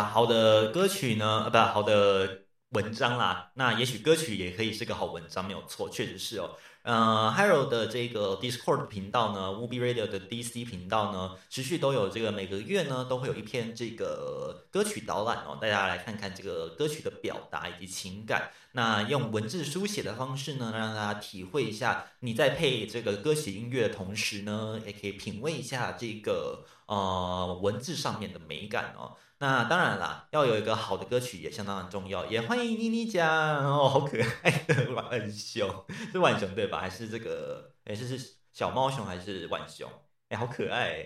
[0.08, 6.56] 好，的歌曲呢，呃，不，好的文章啦，那也许歌曲也可以是个好文章，没有错，确实是哦。
[6.84, 18.51] 呃 h a r o 的这个 Discord 频道呢 w u b Radio 的 DC 频道呢，持续都有这个每个月呢都会有一篇这个歌曲导览哦，大家来看看这个歌曲的表达以及情感。
[18.74, 29.18] 那用文字书写的方式呢，让大家体会一下你在配这个歌曲音乐的同时呢，也可以品味一下这个呃文字上面的美感哦。
[29.38, 33.27] 那当然啦，要有一个好的歌曲也相当的重要，也欢迎妮妮讲
[33.65, 36.79] 哦，好可爱的浣熊，是浣熊对吧？
[36.79, 37.73] 还是这个？
[37.83, 39.91] 哎，是是小猫熊还是浣熊？
[40.29, 41.05] 哎，好可爱！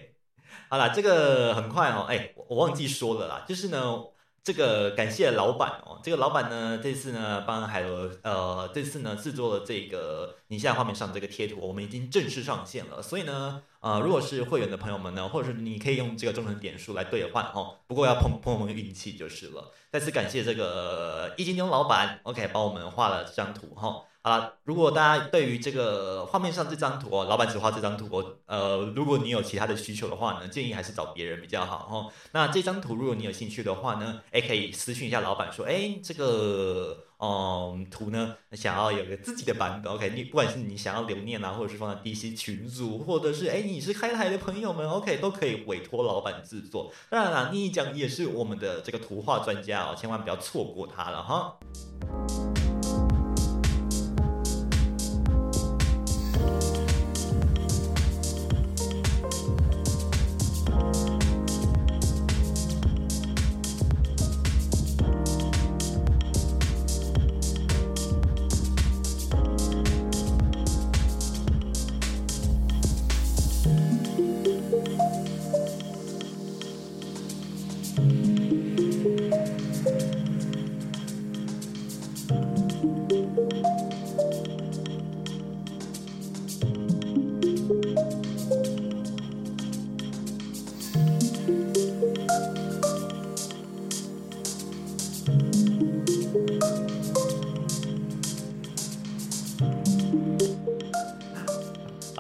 [0.69, 4.03] 好啦，这个很快哦，哎，我我忘记说了啦，就是呢，
[4.43, 13.63] 这个感谢老板哦，这个老板呢，这次呢帮海螺呃，这次呢制作了这个你现在画面上这个贴图，我们已经正式上线了，所以呢。
[13.81, 19.71] 呃，如果是会员的朋友们呢，或者是你可以用这个忠诚点数来兑换哦，不过要碰碰碰运气就是了。
[19.89, 24.03] 再次感谢这个易金牛老板，OK，帮我们画了这张图哈。
[24.38, 32.11] 了，如果大家对于这个画面上这张图哦，老板只画这张图哦，呃，如果你有其他的需求的话呢，建议还是找别人比较好哦。
[32.32, 37.05] 那这张图如果你有兴趣的话呢，哎，可以私信一下老板说，哎，这个。
[37.21, 46.93] 嗯，图呢想要有个自己的版本，OK，你不管是你想要留念啊，或者是放在 DC 群组，或者是哎你是开台的朋友们，OK，都可以委托老板制作。
[47.09, 51.57] 当然啦，妮讲也是我们的这个图画专家哦，千万不要错过他了哈。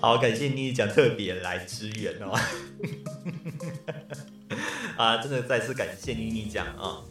[0.01, 2.33] 好，感谢妮妮讲特别来支援哦。
[4.95, 7.01] 啊，真的再次感谢妮妮讲啊。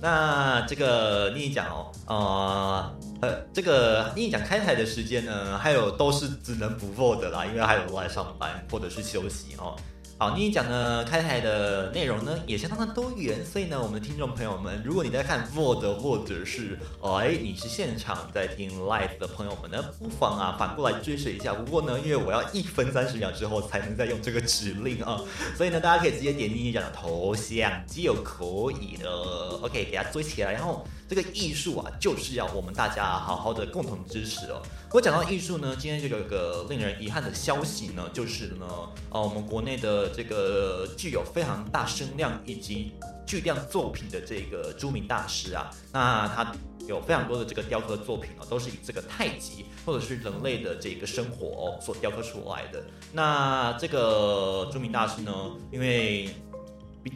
[0.00, 9.74] 那这个妮妮讲哦，呃呃，这个妮妮讲开台的时间呢，还有都是只能补播的啦，因为还有都在上班或者是休息哦。
[10.20, 21.54] 好，妮妮讲呢，开台的内容呢也相当的多元，所以呢，我们的听众朋友们，如果你在看 VOD 或者是哎你是现场在听 live 的朋友们呢，不妨啊反过来追随一下。
[21.54, 25.22] 不过呢，因为我要一分三十秒之后才能再用这个指令啊，
[25.56, 28.44] 所以呢，大家可以直接点妮妮讲的头像就可
[28.80, 29.60] 以了。
[29.62, 30.84] OK，给它追起来，然后。
[31.08, 34.60] 这个艺术啊，就是要我们大家好好的共同支持哦。
[34.92, 38.66] 我讲到艺术呢，今天就有一个令人遗憾的消息呢，就是呢，
[39.10, 42.92] 呃，我们国内的这个具有非常大声量以及
[43.26, 46.52] 巨量作品的这个著名大师啊，那他
[46.86, 52.84] 有非常多的这个雕刻作品哦，都是以这个太极或者是人类的这个生活哦所雕刻出来的。
[53.14, 55.32] 那这个著名大师呢，
[55.72, 56.28] 因为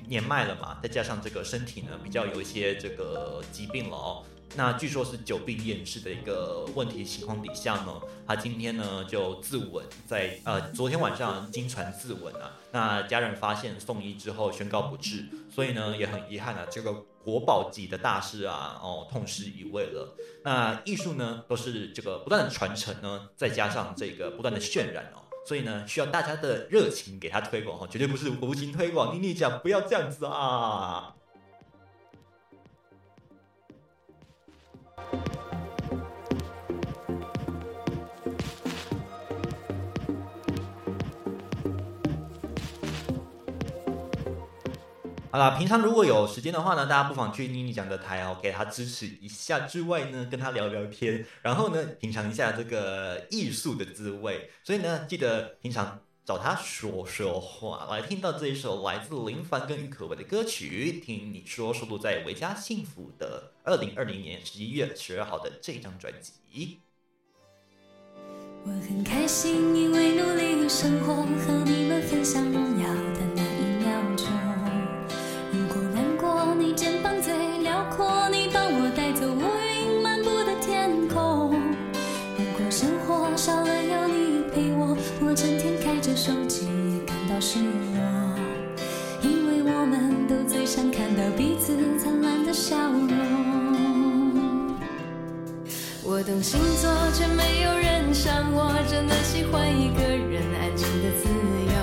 [0.09, 4.24] 年迈了嘛，再加上这个身体呢比较有一些这个疾病了哦，
[4.57, 16.93] 那据说是久病厌世的一个问题情况底下呢，他今天呢就自刎在呃昨天晚上经传自刎啊，那家人发现送医之后宣告不治，所以呢也很遗憾啊，这个
[17.24, 20.16] 国宝级的大师啊哦痛失一位了。
[20.45, 25.22] 那艺术呢都是这个不断的传承呢，再加上这个不断的渲染哦。
[25.45, 29.14] 所以呢，需要大家的热情给他推广哈，绝对不是无情推广。
[29.14, 31.16] 妮妮讲不要这样子啊！
[45.33, 54.51] 好啦，平常如果有时间的话呢，大家不妨去妮妮讲的台哦，给她支持一下之外呢，跟她聊聊天，然后呢，品尝一下这个艺术的滋味。
[54.62, 57.87] 所以呢，记得平常找她说说话。
[57.91, 66.80] 来听到这一首来自林凡跟郁可唯的歌曲，听你说，收录在维嘉幸福的二零二零年十一月十二号的这张专辑。
[68.66, 73.12] 我很开心，因为努力的生活和你们分享荣耀
[92.73, 93.12] 笑容。
[96.03, 101.75] 我懂星座，却没有人像我，真的喜欢一个人安静的自由。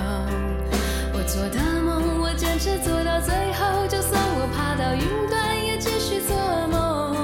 [1.14, 6.34] 我做的梦，我坚持做到最后，就算我爬到云端，也继续做
[6.66, 7.14] 梦。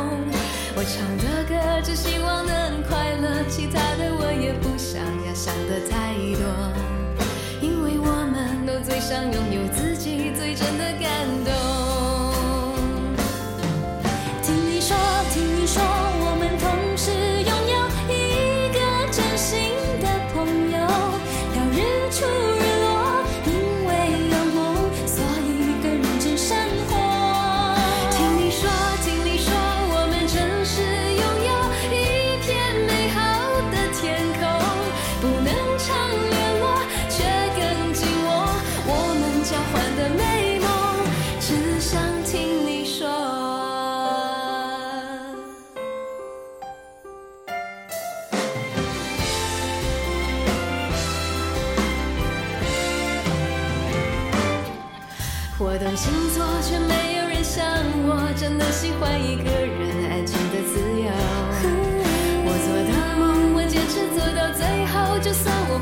[0.76, 6.46] 我唱的歌，只希望能快乐，其他的我也不想要想的太多，
[7.60, 11.10] 因为我们都最想拥有自己最真的感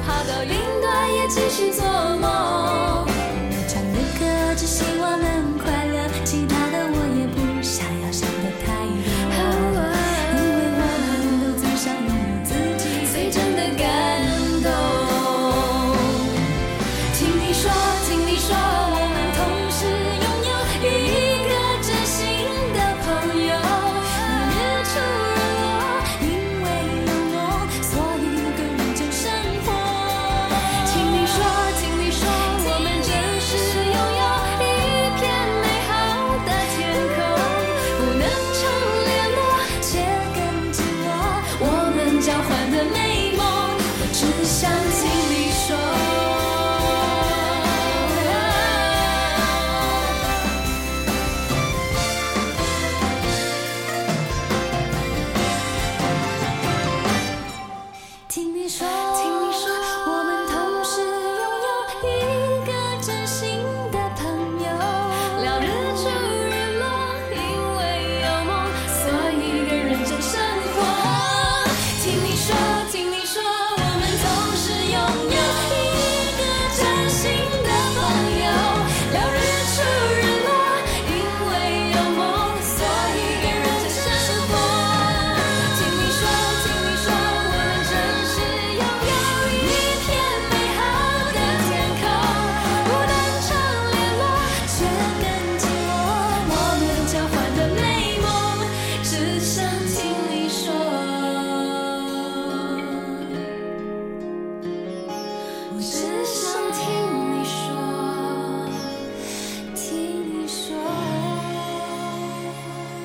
[0.07, 0.53] 爬到云
[0.83, 1.85] 端，也继续做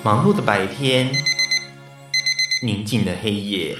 [0.09, 1.11] 忙碌的白天，
[2.63, 3.75] 宁静的黑夜，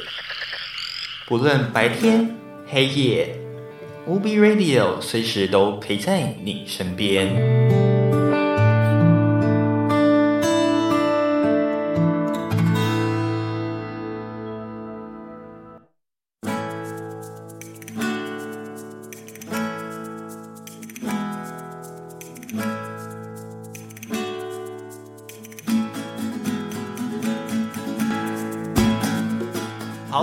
[1.26, 2.36] 不论白天
[2.68, 3.36] 黑夜
[4.08, 7.89] ，UB Radio 随时都陪在你身边。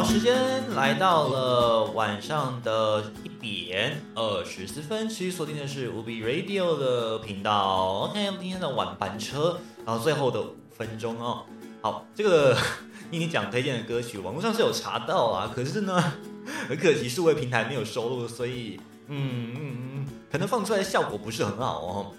[0.06, 8.08] 时间来到了晚上的一点二十四分，持续锁定的是无比 Radio 的频道。
[8.08, 11.42] OK，今天的晚班车，然后最后的五分钟哦。
[11.82, 12.56] 好，这个
[13.10, 16.12] 妮妮讲推荐的歌曲，网络上是有查到啊，可是呢，
[16.68, 22.12] 很可惜数位平台没有收录，所以嗯嗯嗯，可能放出来的效果不是很好哦。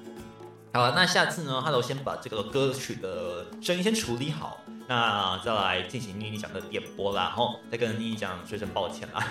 [0.74, 4.58] 好，那下次呢，Hello 先把这个歌曲的声音先处理好，
[4.88, 9.22] 那再来进行妮妮讲的点播啦，吼，再跟妮妮讲说声抱歉啦。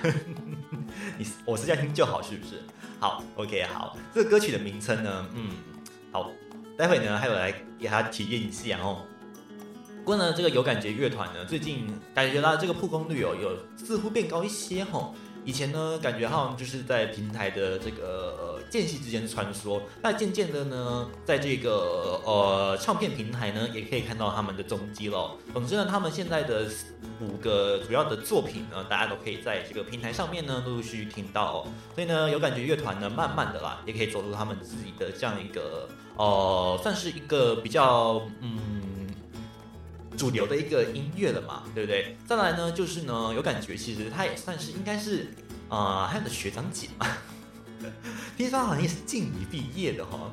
[1.18, 2.62] 你我私下听就好，是不是？
[3.00, 5.50] 好，OK，好，这个歌曲的名称呢，嗯，
[6.12, 6.30] 好，
[6.76, 9.02] 待会呢还有来给他体验一下哦。
[9.98, 15.14] 不过呢，这个有感觉乐团呢，最近感觉到这个曝光率哦，有似乎变高一些吼。
[15.46, 25.30] 以前呢，感觉好像就是在平台的这个间隙之间穿梭，那渐渐的呢，在这个呃唱片平台呢，也可以看到他们的踪迹了。
[25.54, 26.66] 总之呢，他们现在的
[27.20, 31.64] 五个主要的作品呢，大家都可以在这个平台上面呢陆陆续续听到。
[31.94, 38.95] 所以呢，有感觉乐团呢，慢慢的啦，也可以走入他们自己的这样一个呃，算是一个比较嗯。
[40.16, 42.16] 主流的一个音乐了嘛，对不对？
[42.26, 45.28] 再来呢，就是呢，有感觉，其实他也算是应该是
[45.68, 47.06] 啊，他的学长姐嘛，
[48.36, 50.30] 听说好像也是静怡毕业的哈。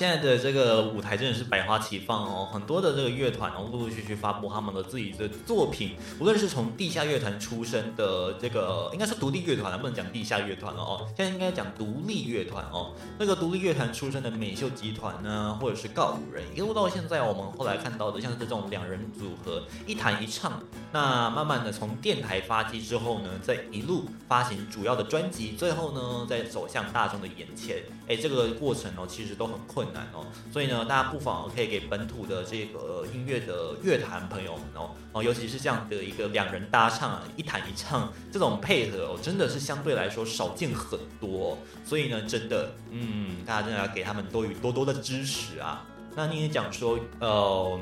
[0.00, 12.94] 现在的这个舞台真的是百花齐放哦，很多的这个乐团哦，陆陆续续发布他们的自己的作品，无论是从地下乐团出身的这个，应该是独立乐团，不能讲地下乐团了哦，现在应该讲独立乐团哦。
[13.18, 29.86] 那个独立乐团出身的美秀集团呢，或者是告五人，一路到现在我们后来看到的，像是这种两人组合一弹一唱，那慢慢的从电台发迹之后呢，再一路发行主要的专辑，最后呢再走向大众的眼前，哎，这个过程哦，其实都很困。
[29.92, 41.56] 难哦，所以呢，大家不妨可以给本土的这个音乐的乐坛朋友们哦哦，尤其是这样的一个两人搭唱一弹一唱这种配合哦，真的是相对来说少见很多。
[41.84, 45.86] 所以呢，真的，嗯，大家真的要给他们多与多多的支持啊。
[46.16, 47.80] 那你也讲说，呃，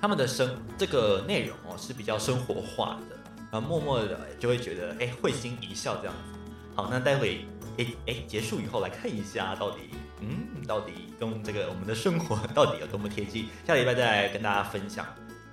[0.00, 3.16] 他们的生这个内容哦是比较生活化的，
[3.50, 6.38] 然后默默的就会觉得哎会心一笑这样子。
[6.74, 7.46] 好，那待会
[7.78, 9.78] 哎哎结束以后来看一下到底。
[10.20, 13.46] 嗯，到底跟这个我们的生活到底有多么贴近？
[13.66, 15.04] 下礼拜再跟大家分享，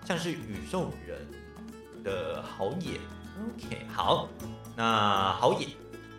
[0.05, 1.19] 像是宇宙人
[2.03, 2.99] 的好野
[3.57, 4.29] ，OK，好，
[4.75, 5.67] 那好野，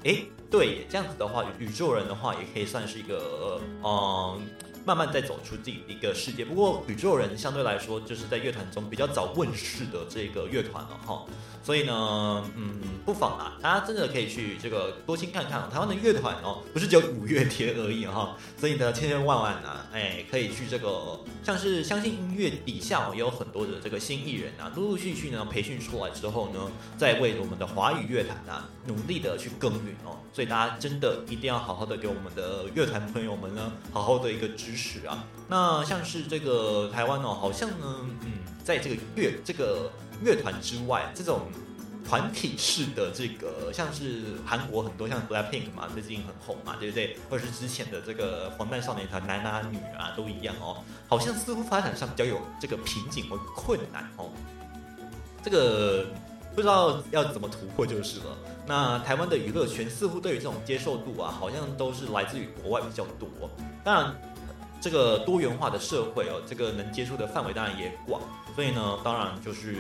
[0.05, 4.41] 哎，对，这样子的话，宇宙人的话也可以算是一个，嗯。
[4.85, 6.45] 慢慢在走出自己的一个世界。
[6.45, 11.25] 不过宇宙人相对来说就是在乐团中比较早问世的这个乐团了哈，
[11.63, 12.75] 所以呢，嗯，
[13.07, 18.37] 不妨啊，大家真的可以去这个多听看看哦台湾的乐团哦，不是只有五月天而已哈。
[18.59, 26.61] 所以呢，千千万万啊，哎，可以去这个像是相信音乐底下也有很多的这个新艺人啊，陆陆续续呢培训出来之后呢，
[26.99, 30.19] 再为我们的华语乐坛啊努力的去耕耘哦。
[30.35, 34.73] 所以大家真的一定要好好的给我们的乐团朋友们呢，好好的一个支。
[34.75, 38.33] 持啊，那像是这个台湾哦，好像呢，嗯，
[38.65, 39.93] 在这个乐这个
[40.25, 41.43] 乐团之外，这种
[42.09, 47.17] 团体式的这个，像是韩国很多像 BLACKPINK 嘛，最近很红嘛，对不对？
[47.29, 54.31] 或者是之前的这个防弹少年团男啊女啊都一样哦，好像似乎发展上比较有这个瓶颈或困难哦，
[55.43, 56.07] 这个
[56.55, 58.37] 不知道要怎么突破就是了。
[58.67, 63.29] 那台湾的娱乐圈似乎对于这种接受度啊，好像都是来自于国外比较多，
[63.85, 64.15] 当然。
[64.83, 68.21] 这个多元化的社会哦，这个能接触的范围当然也广，
[68.57, 69.77] 所以呢，当然就是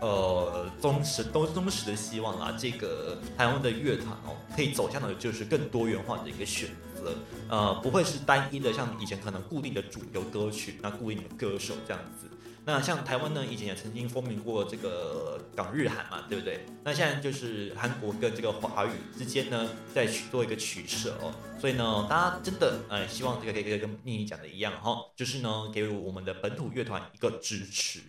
[0.00, 7.14] 呃忠实都忠实的希望啦，这个台湾的乐团哦，可以走向的就是更多元化的一个选择，
[7.48, 12.28] 呃，不会是单一的，像以前可能固定的主流歌曲，那固定的歌手这样子。
[12.68, 16.66] 那像台湾呢，以前也曾经风靡过这个港日韩嘛，对不对？
[16.82, 21.32] 那现在就是韩国跟这个华语之间呢，在去做一个取舍哦。
[21.60, 28.00] 所以呢，大家真的，呃，希望这个可以跟妮妮讲的一样哈，就是呢，给我们的本土乐团一个支持。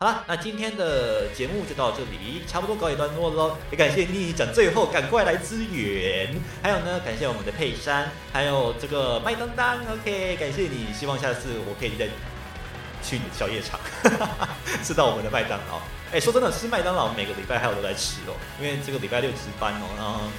[0.00, 3.56] 好了，那今天的节目就到这里，差不多告一段落喽。
[3.72, 6.32] 也感谢妮妮讲最后赶快来支援，
[6.62, 12.06] 还有呢，感谢我们的佩珊，还有这个麦当当，OK，感谢你，希望下次我可以再
[13.02, 13.80] 去你的宵夜场，
[14.84, 15.80] 吃到我们的麦当劳。
[16.12, 20.30] 哎，说真的，吃麦当劳每个礼拜还有都在吃哦，因为这个礼拜六值班哦，嗯，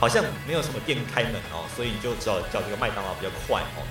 [0.00, 3.84] 好像没有什么店开门哦，所以你就只好叫这个麦当劳比较快哦。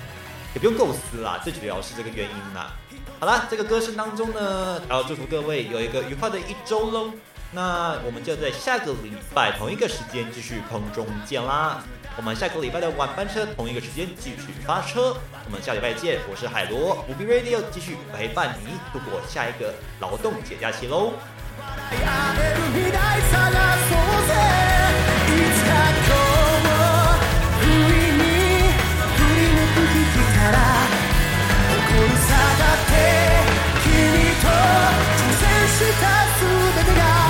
[0.52, 2.74] 也不用构思啦，最主要是这个原因啦。
[3.22, 7.12] 好啦这个歌声当中呢然后祝福各位有一个愉快的一周喽。
[7.52, 11.84] 那我们就在下个礼拜同一个时间继续空中见啦。
[12.16, 15.16] 我们下个礼拜的晚班车同一个时间继续发车。
[15.44, 16.96] 我们下礼拜见我是海螺。
[17.06, 21.12] 不必 radio 继续陪伴你度过下一个劳动节假期喽。
[34.40, 36.04] と挑戦した
[36.76, 37.21] 全てが